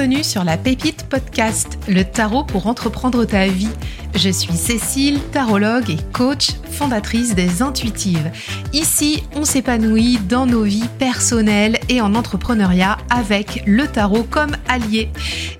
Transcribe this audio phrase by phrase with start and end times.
[0.00, 3.68] Bienvenue sur la Pépite Podcast, le tarot pour entreprendre ta vie.
[4.14, 8.30] Je suis Cécile, tarologue et coach, fondatrice des Intuitives.
[8.72, 15.10] Ici, on s'épanouit dans nos vies personnelles et en entrepreneuriat avec le tarot comme allié.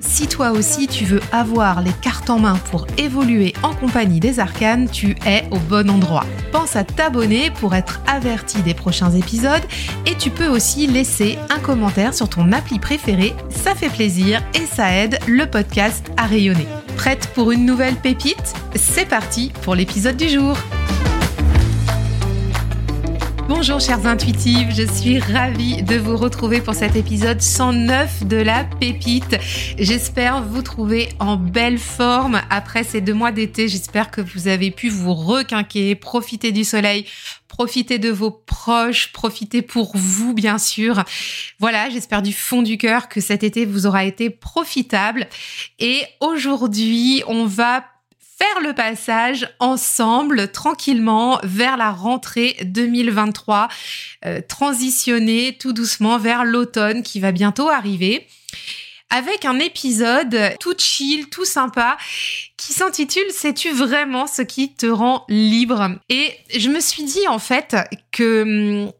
[0.00, 4.40] Si toi aussi tu veux avoir les cartes en main pour évoluer en compagnie des
[4.40, 6.26] arcanes, tu es au bon endroit.
[6.52, 9.62] Pense à t'abonner pour être averti des prochains épisodes
[10.06, 14.66] et tu peux aussi laisser un commentaire sur ton appli préféré, ça fait plaisir et
[14.66, 16.66] ça aide le podcast à rayonner.
[17.00, 18.52] Prête pour une nouvelle pépite.
[18.74, 20.54] C'est parti pour l'épisode du jour
[23.52, 28.62] Bonjour chers intuitifs, je suis ravie de vous retrouver pour cet épisode 109 de la
[28.62, 29.36] pépite.
[29.76, 33.66] J'espère vous trouver en belle forme après ces deux mois d'été.
[33.66, 37.06] J'espère que vous avez pu vous requinquer, profiter du soleil,
[37.48, 41.02] profiter de vos proches, profiter pour vous bien sûr.
[41.58, 45.26] Voilà, j'espère du fond du cœur que cet été vous aura été profitable.
[45.80, 47.84] Et aujourd'hui, on va
[48.62, 53.68] le passage ensemble tranquillement vers la rentrée 2023,
[54.26, 58.26] euh, transitionner tout doucement vers l'automne qui va bientôt arriver
[59.10, 61.96] avec un épisode tout chill, tout sympa,
[62.56, 65.98] qui s'intitule Sais-tu vraiment ce qui te rend libre?
[66.08, 67.76] Et je me suis dit en fait
[68.12, 68.42] que
[68.84, 68.92] hum,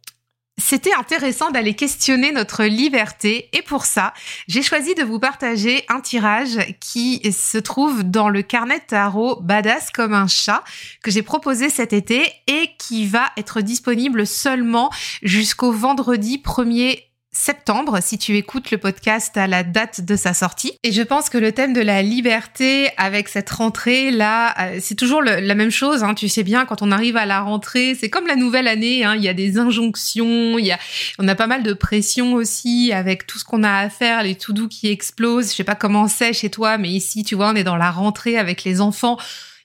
[0.70, 3.48] c'était intéressant d'aller questionner notre liberté.
[3.52, 4.14] Et pour ça,
[4.46, 9.91] j'ai choisi de vous partager un tirage qui se trouve dans le carnet tarot Badass
[9.91, 10.62] comme un chat
[11.02, 14.92] que j'ai proposé cet été et qui va être disponible seulement
[15.24, 17.09] jusqu'au vendredi 1er
[17.41, 20.72] septembre si tu écoutes le podcast à la date de sa sortie.
[20.84, 24.94] Et je pense que le thème de la liberté avec cette rentrée là, euh, c'est
[24.94, 26.05] toujours la même chose.
[26.05, 26.14] Hein.
[26.14, 29.05] Tu sais bien quand on arrive à la rentrée, c'est comme la nouvelle année.
[29.05, 29.14] Hein.
[29.16, 30.78] Il y a des injonctions, il y a,
[31.19, 34.34] on a pas mal de pression aussi avec tout ce qu'on a à faire, les
[34.34, 35.50] tout doux qui explosent.
[35.50, 37.91] Je sais pas comment c'est chez toi, mais ici tu vois, on est dans la
[37.91, 39.16] rentrée avec les enfants.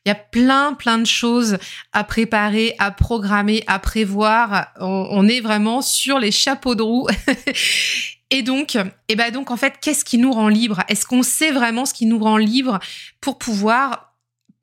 [0.05, 1.57] Il y a plein, plein de choses
[1.91, 4.67] à préparer, à programmer, à prévoir.
[4.79, 7.07] On, est vraiment sur les chapeaux de roue.
[8.31, 11.21] Et donc, et eh ben donc en fait, qu'est-ce qui nous rend libre Est-ce qu'on
[11.21, 12.79] sait vraiment ce qui nous rend libre
[13.21, 14.14] pour pouvoir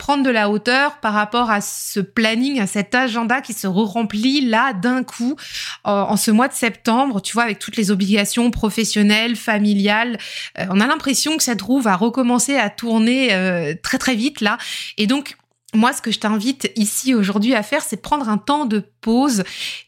[0.03, 4.41] prendre de la hauteur par rapport à ce planning, à cet agenda qui se remplit
[4.41, 5.37] là d'un coup
[5.85, 10.19] en ce mois de septembre, tu vois, avec toutes les obligations professionnelles, familiales.
[10.59, 14.41] Euh, on a l'impression que cette roue va recommencer à tourner euh, très très vite
[14.41, 14.59] là.
[14.99, 15.37] Et donc,
[15.75, 19.43] moi, ce que je t'invite ici aujourd'hui à faire, c'est prendre un temps de pause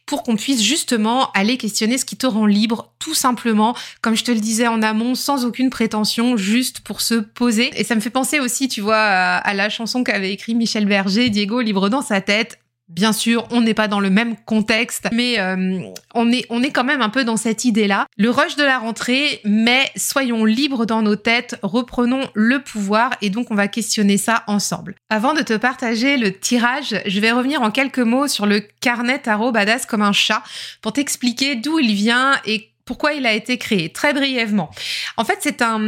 [0.05, 4.23] pour qu'on puisse justement aller questionner ce qui te rend libre, tout simplement, comme je
[4.23, 7.71] te le disais en amont, sans aucune prétention, juste pour se poser.
[7.79, 11.29] Et ça me fait penser aussi, tu vois, à, la chanson qu'avait écrit Michel Berger,
[11.29, 12.59] Diego, libre dans sa tête.
[12.87, 15.79] Bien sûr, on n'est pas dans le même contexte, mais euh,
[16.13, 18.05] on est on est quand même un peu dans cette idée-là.
[18.15, 23.31] Le rush de la rentrée, mais soyons libres dans nos têtes, reprenons le pouvoir et
[23.31, 24.95] donc on va questionner ça ensemble.
[25.09, 29.17] Avant de te partager le tirage, je vais revenir en quelques mots sur le carnet
[29.17, 30.43] tarot badass comme un chat
[30.81, 34.69] pour t'expliquer d'où il vient et pourquoi il a été créé très brièvement.
[35.17, 35.79] En fait, c'est un,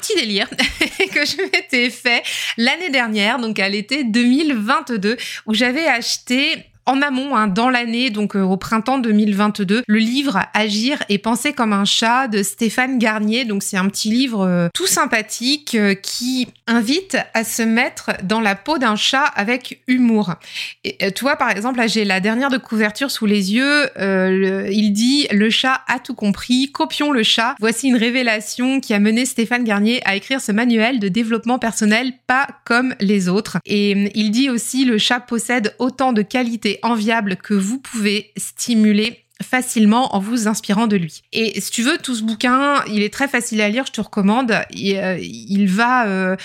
[0.00, 2.22] petit délire que je m'étais fait
[2.56, 5.16] l'année dernière, donc à l'été 2022,
[5.46, 10.40] où j'avais acheté en amont, hein, dans l'année, donc euh, au printemps 2022, le livre
[10.54, 13.44] Agir et penser comme un chat de Stéphane Garnier.
[13.44, 18.40] Donc c'est un petit livre euh, tout sympathique euh, qui invite à se mettre dans
[18.40, 20.34] la peau d'un chat avec humour.
[20.82, 23.90] Et toi, par exemple, là j'ai la dernière de couverture sous les yeux.
[23.98, 26.72] il dit le chat a tout compris.
[26.72, 27.54] Copions le chat.
[27.60, 32.12] Voici une révélation qui a mené Stéphane Garnier à écrire ce manuel de développement personnel
[32.26, 33.58] pas comme les autres.
[33.66, 39.24] Et il dit aussi le chat possède autant de qualités enviable que vous pouvez stimuler
[39.42, 41.22] facilement en vous inspirant de lui.
[41.32, 44.00] Et si tu veux, tout ce bouquin, il est très facile à lire, je te
[44.00, 44.54] recommande.
[44.70, 46.06] Il, euh, va...
[46.06, 46.36] Euh,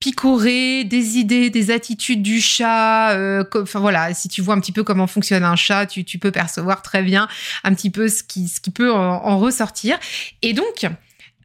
[0.00, 3.16] picorer des idées, des attitudes du chat.
[3.16, 6.30] Euh, enfin voilà, si tu vois un petit peu comment fonctionne un chat, tu, peux
[6.30, 7.26] percevoir très bien
[7.64, 9.98] un petit peu ce qui, peut en ressortir.
[10.42, 10.86] Et donc,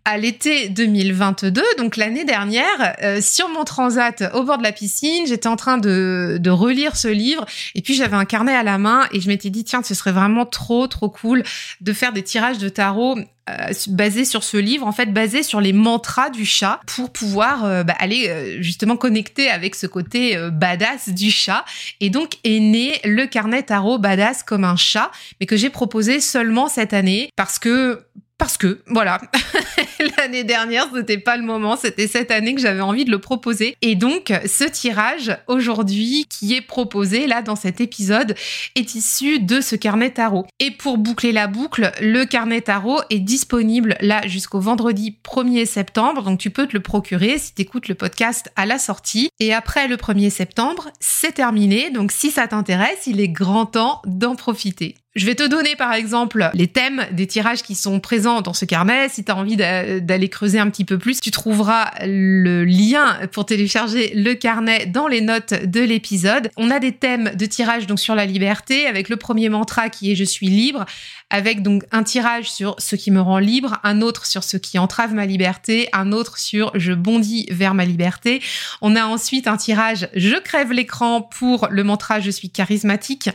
[0.05, 5.25] à l'été 2022, donc l'année dernière, euh, sur mon transat au bord de la piscine,
[5.25, 8.77] j'étais en train de, de relire ce livre et puis j'avais un carnet à la
[8.77, 11.43] main et je m'étais dit tiens ce serait vraiment trop trop cool
[11.79, 13.17] de faire des tirages de tarot
[13.49, 17.63] euh, basés sur ce livre, en fait basés sur les mantras du chat pour pouvoir
[17.63, 21.63] euh, bah, aller justement connecter avec ce côté badass du chat.
[22.01, 26.19] Et donc est né le carnet tarot badass comme un chat, mais que j'ai proposé
[26.19, 28.05] seulement cette année parce que
[28.43, 29.21] parce que, voilà,
[30.17, 33.75] l'année dernière, c'était pas le moment, c'était cette année que j'avais envie de le proposer.
[33.81, 38.35] Et donc, ce tirage aujourd'hui qui est proposé là dans cet épisode
[38.75, 40.45] est issu de ce carnet tarot.
[40.59, 46.23] Et pour boucler la boucle, le carnet tarot est disponible là jusqu'au vendredi 1er septembre,
[46.23, 49.29] donc tu peux te le procurer si tu écoutes le podcast à la sortie.
[49.39, 54.01] Et après le 1er septembre, c'est terminé, donc si ça t'intéresse, il est grand temps
[54.05, 54.95] d'en profiter.
[55.15, 58.65] Je vais te donner par exemple les thèmes des tirages qui sont présents dans ce
[58.65, 59.09] carnet.
[59.09, 59.55] Si tu as envie
[59.99, 65.07] d'aller creuser un petit peu plus, tu trouveras le lien pour télécharger le carnet dans
[65.07, 66.49] les notes de l'épisode.
[66.57, 70.11] On a des thèmes de tirage donc sur la liberté avec le premier mantra qui
[70.11, 70.85] est je suis libre
[71.29, 74.77] avec donc un tirage sur ce qui me rend libre, un autre sur ce qui
[74.77, 78.41] entrave ma liberté, un autre sur je bondis vers ma liberté.
[78.81, 83.29] On a ensuite un tirage je crève l'écran pour le mantra je suis charismatique,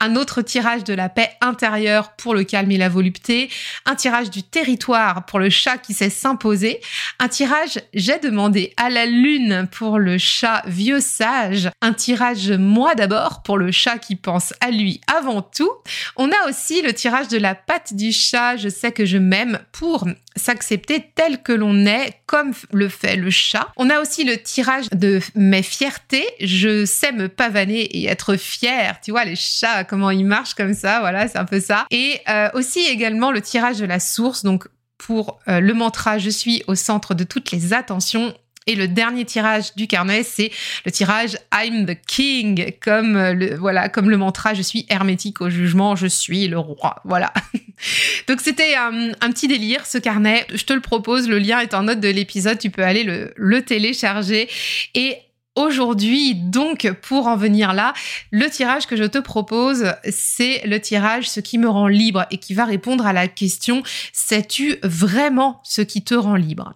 [0.00, 3.50] un autre tirage de la paix intérieure pour le calme et la volupté,
[3.86, 6.80] un tirage du territoire pour le chat qui sait s'imposer,
[7.18, 12.94] un tirage j'ai demandé à la lune pour le chat vieux sage, un tirage moi
[12.94, 15.70] d'abord pour le chat qui pense à lui avant tout.
[16.16, 19.58] On a aussi le tirage de la patte du chat, je sais que je m'aime
[19.72, 20.06] pour
[20.36, 23.68] s'accepter tel que l'on est, comme le fait le chat.
[23.76, 28.98] On a aussi le tirage de mes fiertés, je sais me pavaner et être fier.
[29.02, 31.86] Tu vois, les chats, comment ils marchent comme ça, voilà, c'est un peu ça.
[31.90, 34.66] Et euh, aussi également le tirage de la source, donc
[34.98, 38.34] pour euh, le mantra je suis au centre de toutes les attentions
[38.66, 40.50] et le dernier tirage du carnet, c'est
[40.86, 45.42] le tirage I'm the King, comme euh, le, voilà, comme le mantra, je suis hermétique
[45.42, 46.96] au jugement, je suis le roi.
[47.04, 47.32] Voilà.
[48.28, 50.46] Donc c'était un, petit délire, ce carnet.
[50.54, 53.34] Je te le propose, le lien est en note de l'épisode, tu peux aller le,
[53.36, 54.48] le télécharger.
[54.94, 55.18] Et
[55.56, 57.94] Aujourd'hui, donc, pour en venir là,
[58.32, 62.38] le tirage que je te propose, c'est le tirage ce qui me rend libre et
[62.38, 66.74] qui va répondre à la question, sais-tu vraiment ce qui te rend libre?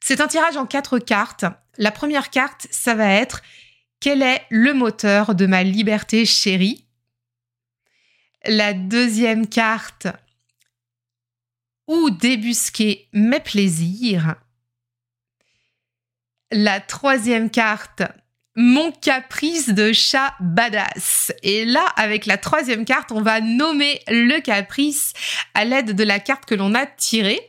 [0.00, 1.46] C'est un tirage en quatre cartes.
[1.78, 3.42] La première carte, ça va être
[3.98, 6.84] quel est le moteur de ma liberté chérie?
[8.44, 10.06] La deuxième carte,
[11.88, 14.36] où débusquer mes plaisirs?
[16.52, 18.02] La troisième carte,
[18.54, 21.32] mon caprice de chat badass.
[21.42, 25.12] Et là, avec la troisième carte, on va nommer le caprice
[25.54, 27.40] à l'aide de la carte que l'on a tirée.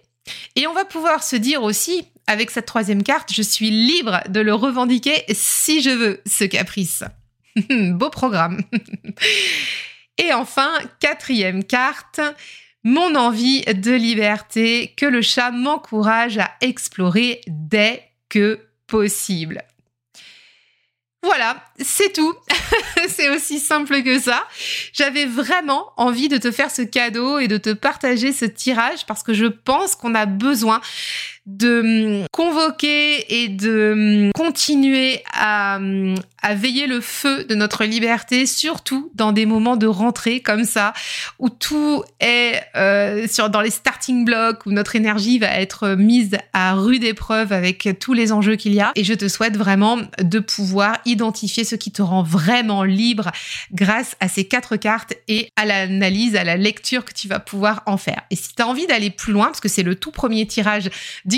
[0.56, 4.42] Et on va pouvoir se dire aussi, avec cette troisième carte, je suis libre de
[4.42, 7.04] le revendiquer si je veux, ce caprice.
[7.70, 8.62] Beau programme.
[10.18, 12.20] Et enfin, quatrième carte,
[12.84, 19.64] mon envie de liberté que le chat m'encourage à explorer dès que possible.
[21.24, 22.34] Voilà, c'est tout.
[23.10, 24.48] c'est aussi simple que ça.
[24.94, 29.24] J'avais vraiment envie de te faire ce cadeau et de te partager ce tirage parce
[29.24, 30.80] que je pense qu'on a besoin
[31.46, 35.80] de convoquer et de continuer à,
[36.48, 40.94] à, veiller le feu de notre liberté, surtout dans des moments de rentrée comme ça,
[41.40, 46.38] où tout est euh, sur, dans les starting blocks, où notre énergie va être mise
[46.54, 48.92] à rude épreuve avec tous les enjeux qu'il y a.
[48.96, 53.32] Et je te souhaite vraiment de pouvoir identifier ce qui te rend vraiment libre
[53.72, 57.84] grâce à ces quatre cartes et à l'analyse, à la lecture que tu vas pouvoir
[57.86, 58.22] en faire.
[58.32, 60.90] Et si tu as envie d'aller plus loin, parce que c'est le tout premier tirage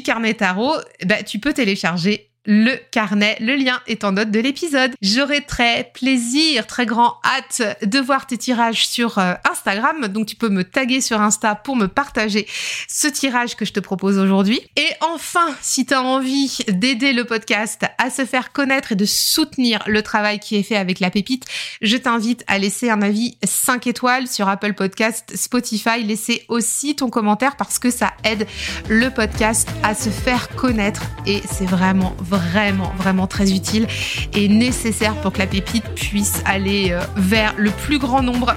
[0.01, 3.37] carnet tarot, bah, tu peux télécharger le carnet.
[3.39, 4.93] Le lien est en note de l'épisode.
[5.01, 10.07] J'aurai très plaisir, très grand hâte de voir tes tirages sur euh, Instagram.
[10.07, 12.47] Donc tu peux me taguer sur Insta pour me partager
[12.87, 14.61] ce tirage que je te propose aujourd'hui.
[14.77, 19.05] Et enfin, si tu as envie d'aider le podcast à se faire connaître et de
[19.05, 21.45] soutenir le travail qui est fait avec la pépite,
[21.81, 26.03] je t'invite à laisser un avis 5 étoiles sur Apple Podcast, Spotify.
[26.03, 28.47] Laissez aussi ton commentaire parce que ça aide
[28.87, 33.87] le podcast à se faire connaître et c'est vraiment vraiment, vraiment très utile
[34.33, 38.55] et nécessaire pour que la pépite puisse aller euh, vers le plus grand nombre.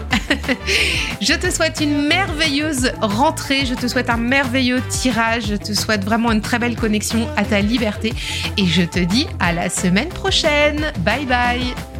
[1.20, 6.04] je te souhaite une merveilleuse rentrée, je te souhaite un merveilleux tirage, je te souhaite
[6.04, 8.12] vraiment une très belle connexion à ta liberté
[8.56, 10.92] et je te dis à la semaine prochaine.
[11.04, 11.91] Bye bye